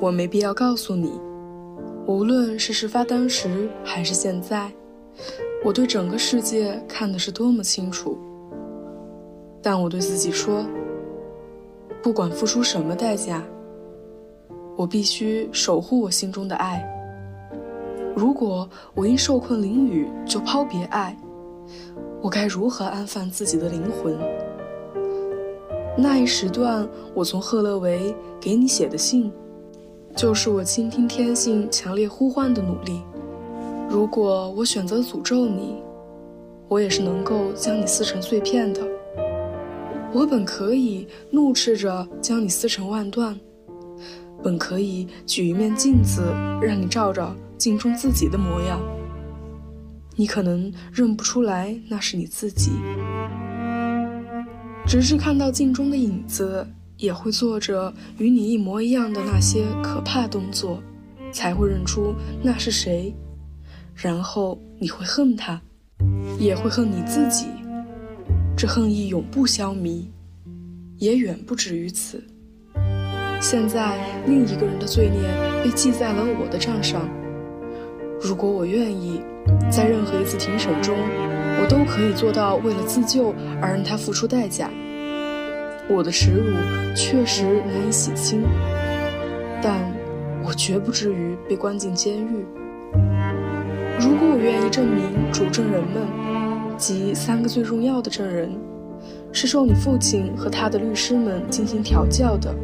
[0.00, 1.12] 我没必要告诉你，
[2.06, 4.72] 无论是事发当时还是现在，
[5.62, 8.18] 我对整个世界看的是多么清楚。
[9.62, 10.64] 但我对自己说，
[12.02, 13.44] 不管付出什么代价，
[14.74, 16.82] 我必须守护我心中的爱。
[18.16, 21.14] 如果我因受困淋雨就抛别爱，
[22.22, 24.18] 我该如何安放自己的灵魂？
[25.94, 29.30] 那一时段，我从赫勒维给你写的信。
[30.16, 33.00] 就是我倾听天性强烈呼唤的努力。
[33.88, 35.76] 如果我选择诅咒你，
[36.68, 38.80] 我也是能够将你撕成碎片的。
[40.12, 43.38] 我本可以怒斥着将你撕成万段，
[44.42, 46.22] 本可以举一面镜子
[46.60, 48.80] 让你照照镜中自己的模样。
[50.16, 52.72] 你可能认不出来那是你自己，
[54.86, 56.66] 直至看到镜中的影子。
[57.00, 60.82] 也会做着与你一模一样的那些可怕动作，
[61.32, 63.14] 才会认出那是谁，
[63.94, 65.58] 然后你会恨他，
[66.38, 67.46] 也会恨你自己，
[68.54, 70.04] 这恨意永不消弭，
[70.98, 72.22] 也远不止于此。
[73.40, 75.22] 现在另一个人的罪孽
[75.64, 77.08] 被记在了我的账上，
[78.20, 79.22] 如果我愿意，
[79.72, 80.94] 在任何一次庭审中，
[81.62, 84.70] 我都可以做到为了自救而让他付出代价。
[85.92, 86.56] 我的耻辱
[86.94, 88.44] 确实难以洗清，
[89.60, 89.92] 但
[90.44, 92.46] 我绝不至于被关进监狱。
[93.98, 96.06] 如果我愿意证明主证人们，
[96.78, 98.56] 即三个最重要的证人，
[99.32, 102.54] 是受你父亲和他的律师们进行调教的，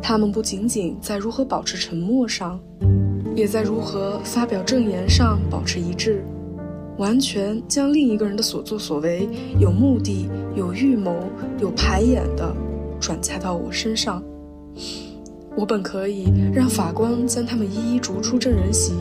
[0.00, 2.58] 他们不仅仅在如何保持沉默上，
[3.34, 6.24] 也在如何发表证言上保持一致。
[6.98, 11.16] 完全将另一个人的所作所为有目的、有预谋、
[11.58, 12.54] 有排演的
[13.00, 14.22] 转嫁到我身上。
[15.56, 18.92] 我本可以让法官将他们一一逐出证人席，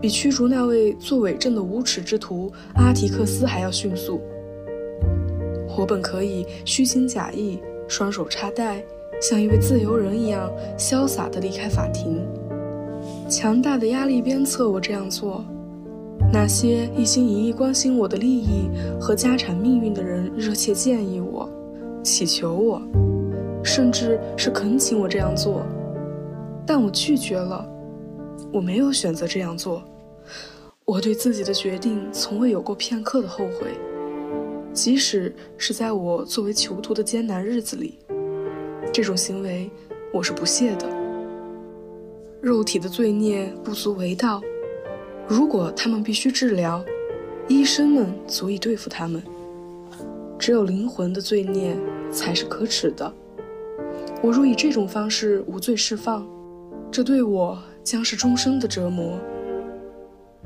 [0.00, 4.20] 比驱逐那位作伪证的无耻之徒阿提克斯还要迅速。
[5.76, 8.84] 我本可以虚情假意、双手插袋，
[9.20, 12.20] 像一位自由人一样潇洒地离开法庭。
[13.28, 15.44] 强大的压力鞭策我这样做。
[16.32, 18.68] 那些一心一意关心我的利益
[19.00, 21.48] 和家产命运的人，热切建议我，
[22.02, 22.82] 祈求我，
[23.62, 25.64] 甚至是恳请我这样做，
[26.66, 27.64] 但我拒绝了。
[28.52, 29.82] 我没有选择这样做，
[30.84, 33.68] 我对自己的决定从未有过片刻的后悔，
[34.72, 37.98] 即使是在我作为囚徒的艰难日子里，
[38.92, 39.70] 这种行为
[40.12, 40.86] 我是不屑的。
[42.40, 44.42] 肉体的罪孽不足为道。
[45.26, 46.84] 如果他们必须治疗，
[47.48, 49.22] 医生们足以对付他们。
[50.38, 51.74] 只有灵魂的罪孽
[52.10, 53.10] 才是可耻的。
[54.22, 56.26] 我若以这种方式无罪释放，
[56.90, 59.18] 这对我将是终生的折磨。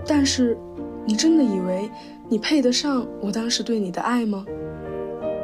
[0.06, 0.56] 但是，
[1.05, 1.91] 你真的以为
[2.28, 4.47] 你配得上我当时对你的爱吗？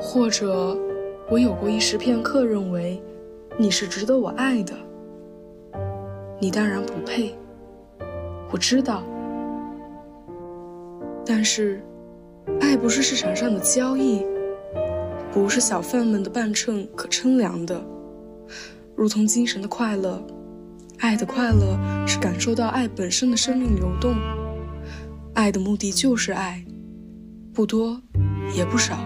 [0.00, 0.78] 或者，
[1.28, 3.02] 我有过一时片刻认为
[3.58, 4.74] 你是值得我爱的？
[6.38, 7.34] 你当然不配。
[8.52, 9.02] 我知道。
[11.26, 11.82] 但是，
[12.60, 14.24] 爱不是市场上的交易，
[15.32, 17.82] 不是小贩们的半秤可称量的。
[18.94, 20.22] 如同精神的快乐，
[20.98, 24.14] 爱的快乐是感受到爱本身的生命流动。
[25.32, 26.64] 爱的目的就是爱，
[27.52, 28.00] 不多
[28.54, 28.98] 也不少。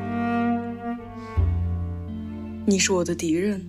[2.67, 3.65] 你是我的敌人，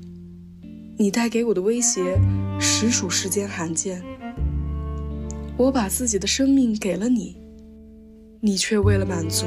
[0.98, 2.20] 你带给我的威胁
[2.60, 4.04] 实属世间罕见。
[5.56, 7.39] 我把自己的生命给了你。
[8.42, 9.46] 你却为了满足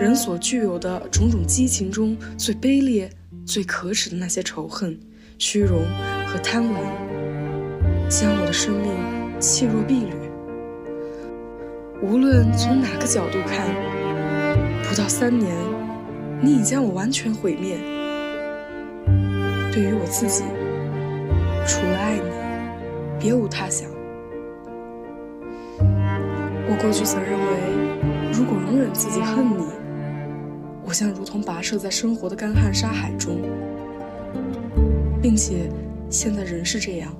[0.00, 3.08] 人所具有的种种激情中最卑劣、
[3.46, 4.98] 最可耻的那些仇恨、
[5.38, 5.84] 虚荣
[6.26, 6.78] 和贪婪，
[8.08, 8.90] 将我的生命
[9.38, 10.12] 弃若敝履。
[12.02, 13.68] 无论从哪个角度看，
[14.82, 15.54] 不到三年，
[16.40, 17.78] 你已将我完全毁灭。
[19.72, 20.42] 对于我自己，
[21.64, 23.88] 除了爱你，别无他想。
[25.78, 27.71] 我过去曾认为。
[28.42, 29.62] 如果容忍自己恨你，
[30.84, 33.38] 我将如同跋涉在生活的干旱沙海中，
[35.22, 35.70] 并且
[36.10, 37.14] 现在仍是这样。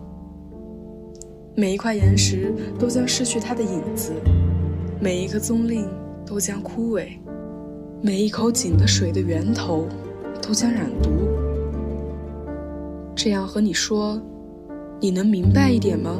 [1.54, 4.10] 每一块岩石都将失去它的影子，
[5.00, 5.86] 每一颗棕棂
[6.26, 7.10] 都将枯萎，
[8.02, 9.86] 每一口井的水的源头
[10.42, 11.08] 都将染毒。
[13.14, 14.20] 这样和你说，
[14.98, 16.18] 你能明白一点吗？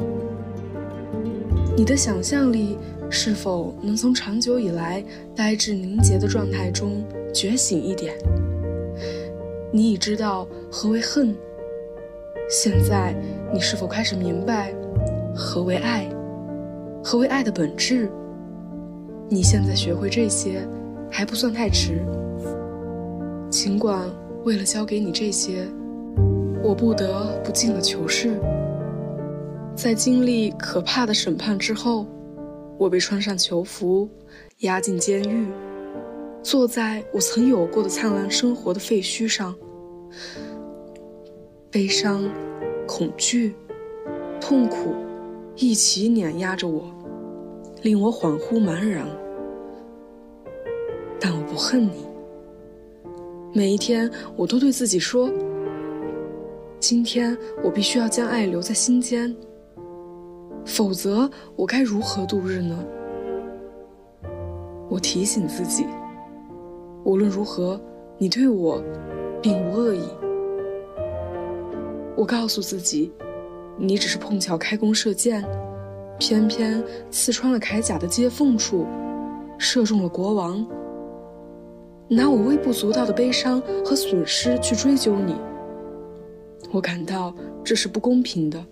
[1.75, 2.77] 你的想象力。
[3.09, 5.03] 是否能从长久以来
[5.35, 7.03] 呆滞凝结的状态中
[7.33, 8.13] 觉醒一点？
[9.71, 11.35] 你已知道何为恨，
[12.49, 13.15] 现在
[13.53, 14.73] 你是否开始明白
[15.35, 16.07] 何为爱？
[17.03, 18.09] 何为爱的本质？
[19.29, 20.67] 你现在学会这些
[21.09, 22.01] 还不算太迟。
[23.49, 24.09] 尽管
[24.43, 25.67] 为了教给你这些，
[26.63, 28.39] 我不得不进了囚室。
[29.75, 32.05] 在经历可怕的审判之后，
[32.77, 34.09] 我被穿上囚服，
[34.59, 35.47] 押进监狱，
[36.41, 39.55] 坐在我曾有过的灿烂生活的废墟上。
[41.71, 42.29] 悲伤、
[42.87, 43.55] 恐惧、
[44.39, 44.93] 痛苦
[45.55, 46.83] 一起碾压着我，
[47.81, 49.07] 令我恍惚茫然。
[51.19, 52.05] 但我不恨你。
[53.53, 55.31] 每一天，我都对自己说
[56.79, 59.35] ：“今天我必须要将爱留在心间，
[60.65, 62.77] 否则我该如何度日呢？”
[64.89, 65.85] 我提醒自己，
[67.03, 67.79] 无论如何，
[68.17, 68.81] 你对我
[69.41, 70.03] 并无恶意。
[72.15, 73.11] 我告诉自己，
[73.77, 75.43] 你只是碰巧开弓射箭，
[76.19, 78.85] 偏偏刺穿了铠甲的接缝处，
[79.57, 80.65] 射中了国王。
[82.07, 85.35] 拿我微不足道的悲伤和损失去追究你，
[86.71, 87.33] 我感到
[87.63, 88.63] 这是不公平的。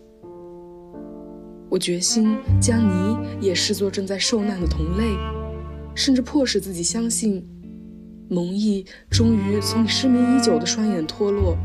[1.71, 5.15] 我决心将你也视作正在受难的同类，
[5.95, 7.47] 甚至迫使自己相信，
[8.27, 11.57] 蒙毅终于从你失明已久的双眼脱落。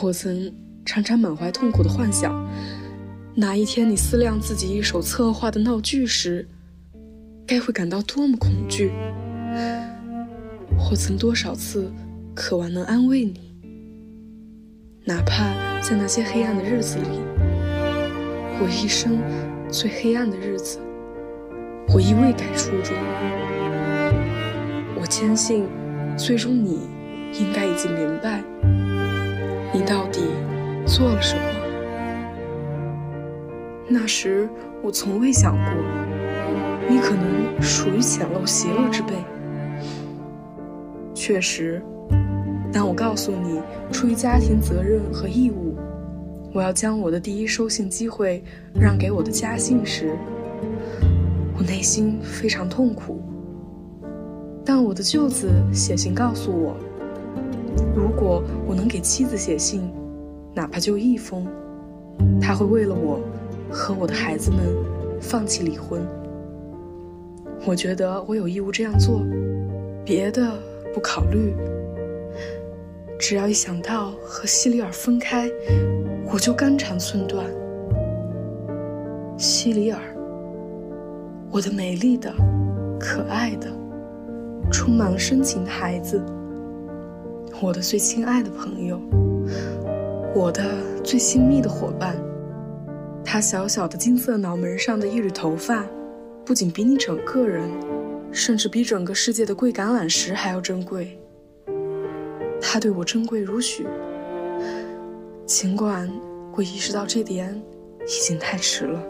[0.00, 2.48] 我曾常常满怀痛苦的幻想，
[3.34, 6.46] 哪一天你思量自己一手策划的闹剧时，
[7.44, 8.92] 该会感到多么恐惧。
[10.88, 11.90] 我曾多少次
[12.36, 13.52] 渴望能安慰你，
[15.04, 17.18] 哪怕在那些黑暗的日子里，
[18.60, 19.20] 我一生
[19.70, 20.80] 最黑暗的日子，
[21.94, 22.96] 我一未改初衷。
[25.00, 25.68] 我坚信，
[26.16, 26.88] 最终你
[27.34, 28.42] 应该已经明白。
[29.72, 30.22] 你到底
[30.84, 31.42] 做了什么？
[33.86, 34.48] 那时
[34.82, 35.72] 我从未想过，
[36.88, 39.14] 你可能属于浅陋邪恶之辈。
[41.14, 41.80] 确实，
[42.72, 43.60] 但我告诉你
[43.92, 45.67] 出于家庭责任和义务，
[46.58, 48.42] 我要将我的第一收信机会
[48.74, 50.18] 让给我的家信时，
[51.56, 53.22] 我内心非常痛苦。
[54.64, 56.76] 但我的舅子写信告诉我。
[57.94, 59.88] 如果我能给妻子写信，
[60.52, 61.46] 哪怕就一封，
[62.40, 63.20] 他会为了我
[63.70, 64.58] 和我的孩子们
[65.20, 66.04] 放弃离婚。
[67.64, 69.24] 我觉得我有义务这样做，
[70.04, 70.58] 别的
[70.92, 71.54] 不考虑。
[73.18, 75.50] 只要一想到和西里尔分开，
[76.32, 77.44] 我就肝肠寸断。
[79.36, 80.00] 西里尔，
[81.50, 82.32] 我的美丽的、
[82.98, 83.68] 可爱的、
[84.70, 86.22] 充满了深情的孩子。
[87.60, 89.00] 我的最亲爱的朋友，
[90.32, 90.62] 我的
[91.02, 92.16] 最亲密的伙伴，
[93.24, 95.84] 他小小的金色脑门上的一缕头发，
[96.44, 97.68] 不仅比你整个人，
[98.30, 101.18] 甚至比整个世界的贵橄榄石还要珍贵。
[102.70, 103.86] 他对我珍贵如许，
[105.46, 106.06] 尽管
[106.54, 107.58] 我意识到这点
[108.02, 109.02] 已经太迟了。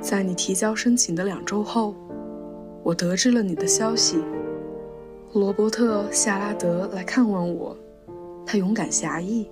[0.00, 1.94] 在你提交申请的两周后，
[2.82, 4.24] 我得知了你的消息。
[5.34, 7.76] 罗伯特·夏拉德来看望我，
[8.46, 9.50] 他勇敢侠义，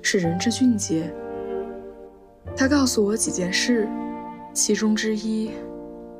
[0.00, 1.12] 是人之俊杰。
[2.56, 3.86] 他告诉我几件事，
[4.54, 5.50] 其中之一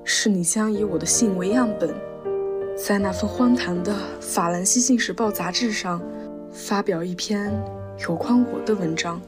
[0.04, 1.94] 是你将以我的信为样本，
[2.84, 6.02] 在那份荒唐的《法兰西信使报》杂志上
[6.52, 7.54] 发表一篇
[8.00, 9.22] 有关我的文章。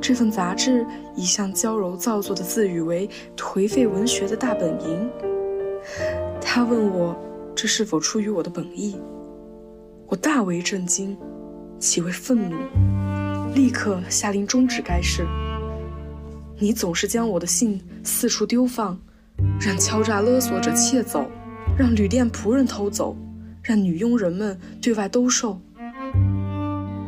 [0.00, 5.08] 这份杂志一向娇柔造作的自诩为颓废文学的大本营。
[6.40, 7.16] 他问我。
[7.56, 9.00] 这是否出于我的本意？
[10.08, 11.16] 我大为震惊，
[11.78, 12.56] 极为愤怒，
[13.54, 15.24] 立刻下令终止该事。
[16.58, 18.98] 你总是将我的信四处丢放，
[19.60, 21.30] 让敲诈勒索者窃走，
[21.76, 23.16] 让旅店仆人偷走，
[23.62, 25.60] 让女佣人们对外兜售。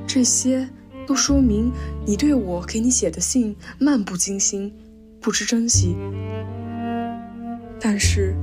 [0.06, 0.68] 这些
[1.06, 1.70] 都说明
[2.04, 4.73] 你对我给你写的信漫不经心，
[5.20, 5.96] 不知珍惜。
[7.80, 8.35] 但是。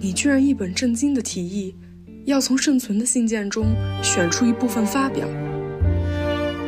[0.00, 1.74] 你居然一本正经的提议，
[2.24, 3.66] 要从剩存的信件中
[4.00, 5.26] 选出一部分发表，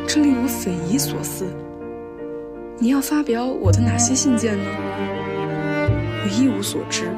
[0.05, 1.45] 这令我匪夷所思。
[2.77, 4.65] 你要发表我的哪些信件呢？
[5.87, 7.09] 我一无所知。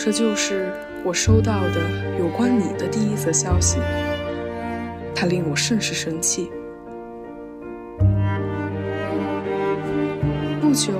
[0.00, 0.72] 这就是
[1.04, 3.78] 我收到的有关你的第一则消息，
[5.12, 6.48] 它令我甚是生气。
[10.60, 10.92] 不久，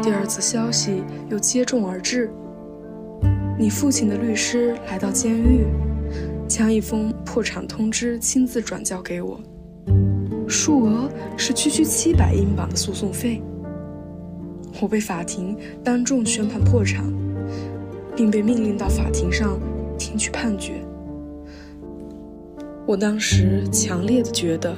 [0.00, 2.30] 第二则消息又接踵而至。
[3.58, 5.66] 你父亲的律师来到监狱，
[6.46, 9.40] 将一封破产通知亲自转交给我，
[10.46, 13.42] 数额是区区七百英镑的诉讼费。
[14.80, 17.04] 我被法庭当众宣判破产，
[18.16, 19.60] 并被命令到法庭上
[19.98, 20.80] 听取判决。
[22.86, 24.74] 我当时强烈的觉得，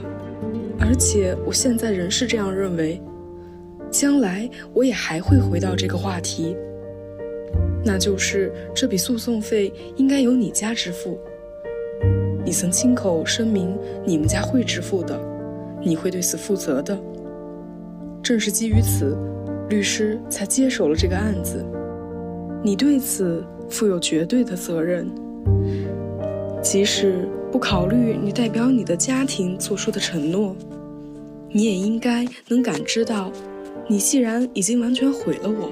[0.80, 3.00] 而且我现在仍是这样认为，
[3.90, 6.56] 将来我也还会回到这个话题，
[7.84, 11.18] 那就是这笔诉讼费应该由你家支付。
[12.44, 15.20] 你曾亲口声明你们家会支付的，
[15.84, 16.98] 你会对此负责的。
[18.22, 19.16] 正是基于此，
[19.68, 21.62] 律师才接手了这个案子。
[22.62, 25.08] 你对此负有绝对的责任，
[26.62, 30.56] 即使不考虑你代表你的家庭做出的承诺，
[31.50, 33.32] 你也应该能感知到，
[33.88, 35.70] 你既然已经完全毁了我，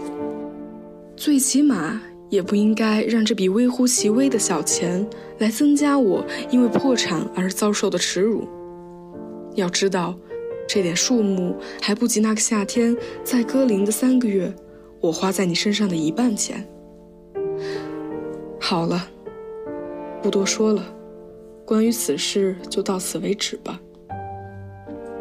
[1.16, 2.00] 最起码。
[2.28, 5.06] 也不应该让这笔微乎其微的小钱
[5.38, 8.44] 来增加我因为破产而遭受的耻辱。
[9.54, 10.12] 要知道，
[10.66, 14.52] 这点数目还不及那个夏天在歌林的三个月，
[15.00, 16.66] 我花在你身上的一半钱。
[18.68, 19.00] 好了，
[20.20, 20.82] 不多说了，
[21.64, 23.80] 关于此事就到此为止吧。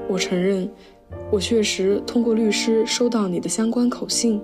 [0.09, 0.67] 我承认，
[1.31, 4.41] 我确实通过律师收到你的相关口信。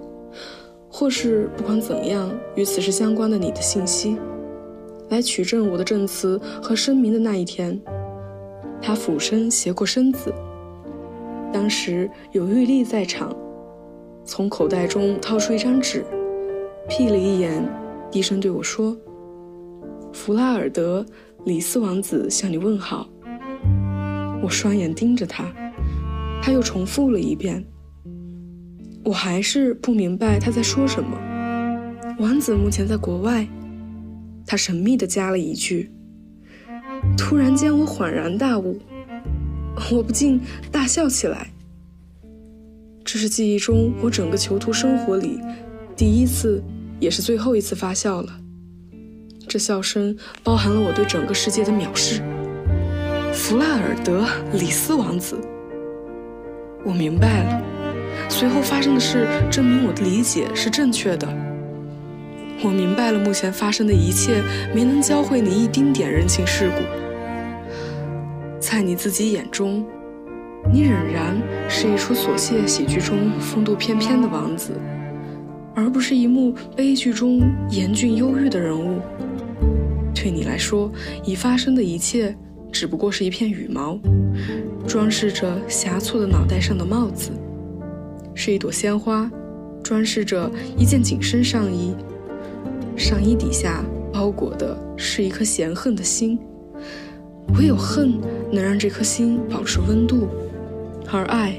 [0.88, 4.20] 或是不管怎样，与此事相关的你的信息，
[5.10, 7.82] 来取证我的证词和声明的那一天，
[8.80, 10.32] 他俯身斜过身子，
[11.52, 13.36] 当时有玉丽在场，
[14.24, 16.06] 从口袋中掏出一张纸，
[16.88, 17.68] 瞥了一眼，
[18.12, 18.96] 低声对我说
[20.12, 21.06] ：“弗拉尔德，
[21.46, 23.10] 里斯王子向你问好。”
[24.44, 25.46] 我双眼盯着他，
[26.42, 27.64] 他又重复了一遍。
[29.06, 31.18] 我还是不明白他在说什么。
[32.20, 33.48] 王子目前在国外，
[34.46, 35.90] 他神秘地加了一句。
[37.18, 38.78] 突然间，我恍然大悟，
[39.92, 40.40] 我不禁
[40.70, 41.52] 大笑起来。
[43.06, 45.40] 这是记忆中我整个囚徒生活里
[45.96, 46.62] 第一次，
[47.02, 48.30] 也是最后一次发笑了。
[49.50, 52.22] 这笑声包含了我对整个世界的藐视。
[53.34, 55.38] 弗拉尔德里斯王子，
[56.86, 57.62] 我明白了。
[58.30, 61.28] 随后发生的事证明我的理解是正确的。
[62.64, 64.44] 我明白了，目前发生的一切
[64.74, 66.84] 没能教会你一丁点人情世故。
[68.60, 69.84] 在你自己眼中，
[70.72, 71.36] 你仍然
[71.68, 74.74] 是一出琐屑喜剧中风度翩翩的王子，
[75.82, 79.00] 而不是一幕悲剧中严峻忧郁的人物。
[80.14, 80.92] 对你来说，
[81.26, 82.36] 已发生的一切
[82.72, 84.00] 只不过是一片羽毛，
[84.88, 87.32] 装饰着狭促的脑袋上的帽子。
[88.36, 89.30] 是一朵鲜花，
[89.82, 91.96] 装饰着一件紧身上衣，
[92.96, 93.84] 上衣底下
[94.14, 96.38] 包裹的是一颗嫌恨的心。
[97.58, 98.14] 唯有恨
[98.52, 100.28] 能让这颗心保持温度，
[101.12, 101.56] 而爱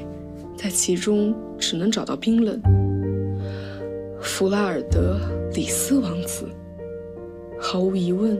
[0.55, 2.61] 在其中只能找到冰冷。
[4.23, 5.19] 弗拉尔德
[5.53, 6.47] 里斯王子，
[7.59, 8.39] 毫无疑问，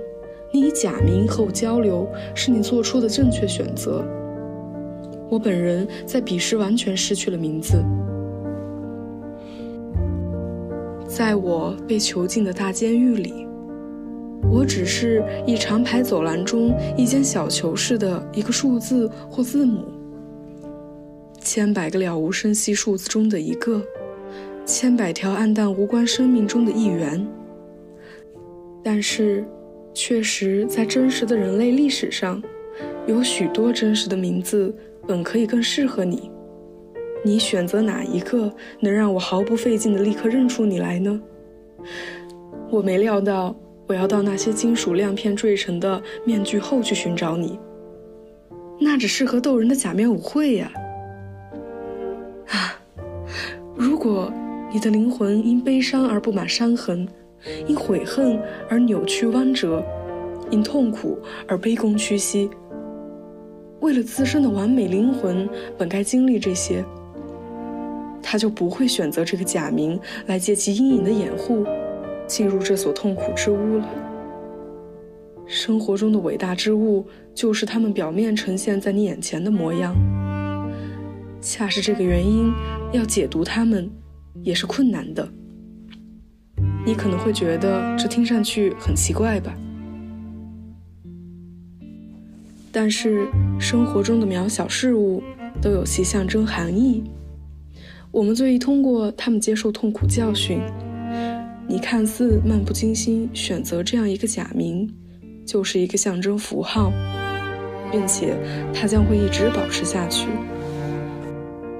[0.51, 4.01] 你以假名和我交流是你做出的正确选择。
[5.29, 7.83] 我本人在彼时完全失去了名字。
[11.05, 13.45] 在我被囚禁的大监狱里，
[14.49, 19.83] 我只是一长排走廊中一间小囚室的一个数字或字母，
[21.41, 23.81] 千百个了无声息数字中的一个，
[24.65, 27.25] 千百条暗淡无关生命中的一员。
[28.83, 29.45] 但是，
[29.93, 32.41] 确实在真实的人类历史上，
[33.07, 34.75] 有许多真实的名字
[35.07, 36.29] 本可以更适合你。
[37.23, 41.21] 你选择哪一个能让我毫不费劲的立刻认出你来呢？
[42.69, 43.55] 我没料到
[43.87, 47.57] 我要到那些金属亮片缀成的面具后去寻找你，
[48.79, 50.71] 那只适合逗人的假面舞会呀！
[52.47, 52.75] 啊，
[53.75, 54.29] 如果
[54.73, 57.07] 你的灵魂因悲伤而布满伤痕，
[57.67, 59.85] 因悔恨而扭曲弯折，
[60.49, 62.49] 因痛苦而卑躬屈膝，
[63.81, 66.83] 为了自身的完美灵魂，本该经历这些。
[68.19, 71.63] 他就不会选择这个假名来借其阴影的掩护，
[72.25, 73.87] 进入这所痛苦之屋了。
[75.45, 79.93] 生活中的伟大之物，就是他们表面呈现在你眼前的模样。
[81.39, 82.51] 恰是这个原因，
[82.91, 83.91] 要解读他们，
[84.41, 85.27] 也是困难的。
[86.85, 89.53] 你可能会觉得这听上去很奇怪吧？
[92.71, 93.27] 但是
[93.59, 95.21] 生活中的渺小事物，
[95.61, 97.03] 都有其象征含义。
[98.11, 100.59] 我们最易通过他们接受痛苦教训。
[101.67, 104.93] 你看似漫不经心选择这样一个假名，
[105.45, 106.91] 就是一个象征符号，
[107.91, 108.35] 并且
[108.73, 110.27] 它将会一直保持下去。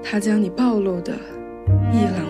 [0.01, 1.13] 它将你暴露的
[1.91, 2.22] 一览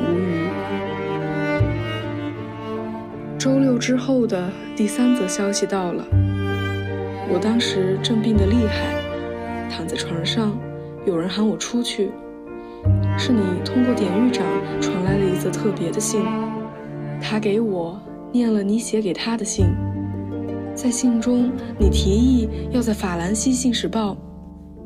[3.44, 6.08] 周六之后的第三则消息到了，
[7.30, 8.96] 我当时正病得厉害，
[9.70, 10.58] 躺在床上，
[11.06, 12.10] 有人喊我出去。
[13.18, 14.46] 是你通过典狱长
[14.80, 16.22] 传来了一则特别的信，
[17.22, 18.00] 他给我
[18.32, 19.66] 念了你写给他的信，
[20.74, 24.16] 在信中你提议要在法兰西信使报，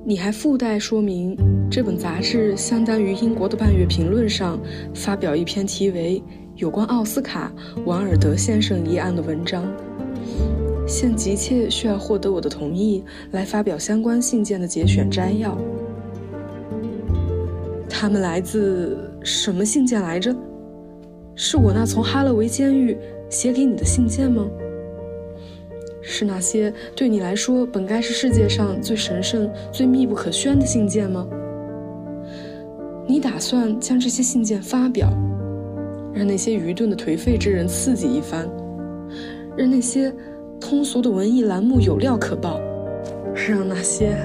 [0.03, 1.37] 你还附带说明
[1.69, 4.59] 这本杂志相当于英国的半月评论上
[4.95, 6.19] 发表一篇题为
[6.57, 7.53] 《有关奥斯卡·
[7.85, 9.63] 王尔德先生一案》的文章，
[10.87, 15.55] 现急切需要获得我的同意来发表相关信件的节选摘要。
[17.87, 20.35] 他们来自什么信件来着？
[21.35, 22.97] 是我那从哈勒维监狱
[23.29, 24.43] 写给你的信件吗？
[26.01, 31.27] 是那些对你来说本该是世界上最神圣、最密不可宣的信件吗？
[33.05, 35.07] 你打算将这些信件发表，
[36.17, 38.49] 让那些愚钝的颓废之人刺激一番，
[39.55, 40.11] 让那些
[40.59, 42.59] 通俗的文艺栏目有料可报，
[43.35, 44.17] 让那些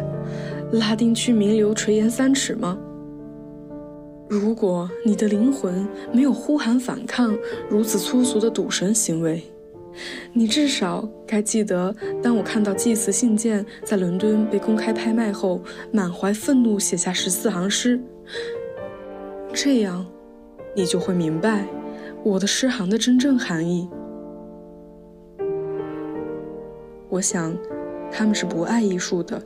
[0.72, 2.78] 拉丁区名流垂涎三尺吗？
[4.26, 7.36] 如果你的灵魂没有呼喊反抗
[7.68, 9.42] 如此粗俗的赌神行为，
[10.32, 15.60] 你至少该记得，当我看到祭祀信件在伦敦被公开拍卖后，
[15.92, 18.00] 满怀愤怒写下十四行诗，
[19.52, 20.06] 这样，
[20.74, 21.66] 你就会明白
[22.24, 23.88] 我的诗行的真正含义。
[27.08, 27.52] 我想，
[28.12, 29.42] 他们是不爱艺术的，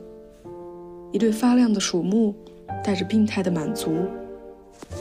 [1.11, 2.35] 一对发亮的鼠目，
[2.83, 3.91] 带着病态的满足。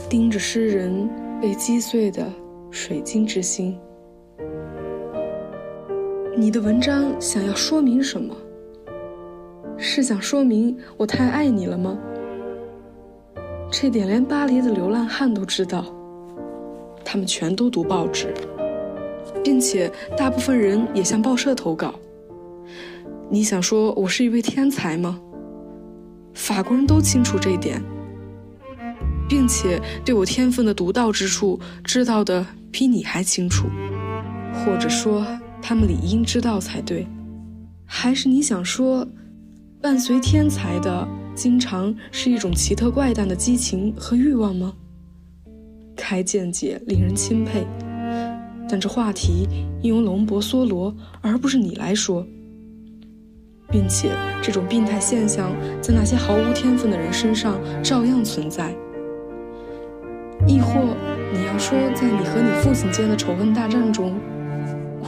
[0.08, 1.06] 盯着诗人
[1.40, 2.26] 被击碎的
[2.70, 3.78] 水晶之心，
[6.34, 8.34] 你的文章想要说明什么？
[9.76, 11.98] 是想说明我太爱你了吗？
[13.70, 15.84] 这点连巴黎的流浪汉都知道，
[17.06, 18.34] 他们全都读报纸，
[19.44, 21.94] 并且大部分人也向报社投稿。
[23.30, 25.20] 你想说我是一位天才吗？
[26.34, 27.80] 法国人都清楚这一点。
[29.28, 33.66] 并且对我天分的独到之处知道的比你还清楚，
[34.52, 35.26] 或者说
[35.60, 37.06] 他们理应知道才对。
[37.84, 39.06] 还是你想说，
[39.80, 44.72] 伴随天才的经常是一种奇特怪诞的激情和欲望吗？
[46.08, 47.66] 开见解令人钦佩，
[48.68, 49.48] 但这话题
[49.82, 52.24] 应由龙伯梭罗而不是你来说，
[53.72, 55.50] 并且这种病态现象
[55.82, 58.72] 在那些毫无天分的人身上照样存在。
[60.46, 60.80] 亦或
[61.34, 64.14] 你要说，在你和你父亲间的仇恨大战中，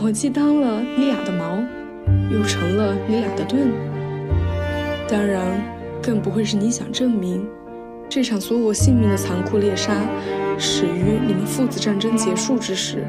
[0.02, 1.62] 我既当了你俩的矛，
[2.28, 3.70] 又成了你俩的盾。
[5.08, 5.62] 当然，
[6.02, 7.46] 更不会是你想证明，
[8.08, 9.94] 这场索我性命的残酷猎杀
[10.59, 13.07] 始于你们父子战争结束之时。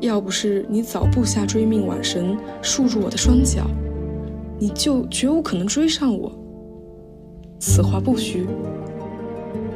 [0.00, 3.66] 要不是你早布下追命挽绳，束住我的双脚，
[4.58, 6.30] 你就绝无可能追上我。
[7.58, 8.46] 此话不虚。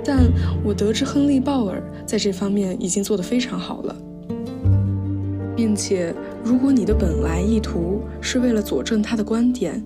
[0.05, 0.31] 但
[0.65, 3.97] 我得知亨利·鲍尔在这方面已经做得非常好了，
[5.57, 9.83] 并且如果你的本来意图是为了佐证他的观点，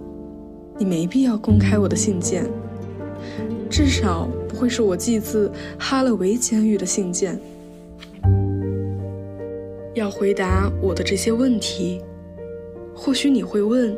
[0.79, 2.45] 你没必要公开我的信件，
[3.77, 7.37] 至少不会是我寄自哈勒维监狱的信件。
[9.95, 12.01] 要回答我的这些问题，
[12.95, 13.93] 或许你会问。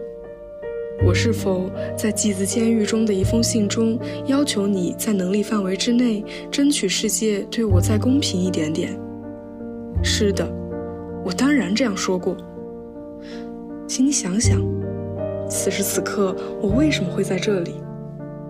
[1.07, 8.99] 我是否在寄自监狱中的一封信中要求你在能力范围之内争取世界对我再公平一点点？
[10.03, 10.51] 是的，
[11.23, 12.35] 我当然这样说过。
[13.87, 14.59] 请你想想，
[15.51, 17.75] 此时此刻我为什么会在这里？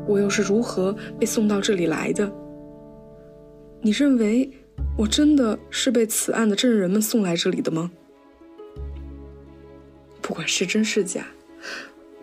[0.06, 2.32] 我又是如何被送到这里来的？
[3.82, 4.50] 你认为
[4.96, 7.90] 我真的是被此案的证人们送来这里的吗？
[10.22, 11.26] 不管是真是假。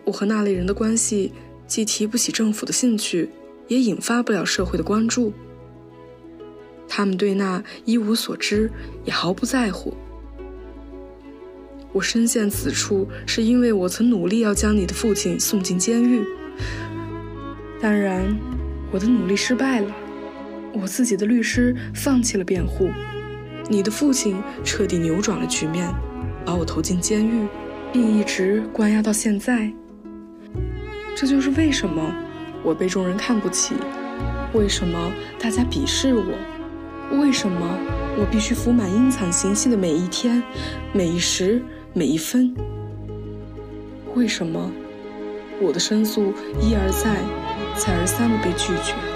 [0.04, 1.32] 我和那类人的关系，
[1.66, 3.30] 既提不起政府的兴趣，
[3.68, 5.32] 也引发不了社会的关注。
[6.86, 8.70] 他们对那一无所知，
[9.04, 9.94] 也毫不在乎。
[11.92, 16.22] 我身陷此处，是因为我曾努力要将你的父亲送进监狱。
[17.84, 18.34] 当然，
[18.90, 19.94] 我的努力失败了。
[20.72, 22.88] 我自己的律师放弃了辩护，
[23.68, 25.86] 你的父亲彻底扭转了局面，
[26.46, 27.46] 把我投进监狱，
[27.92, 29.70] 并一直关押到现在。
[31.14, 32.10] 这就是为什么
[32.62, 33.74] 我被众人看不起，
[34.54, 37.78] 为什么大家鄙视我，为什么
[38.16, 40.42] 我必须服满阴惨刑期的每一天、
[40.94, 41.60] 每一时、
[41.92, 42.54] 每一分。
[44.14, 44.72] 为什么
[45.60, 47.20] 我的申诉一而再、
[47.76, 49.13] 再而三的被拒绝？